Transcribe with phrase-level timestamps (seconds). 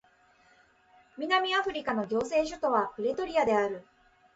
[1.15, 3.85] 南アフリカの行政首都はプレトリアである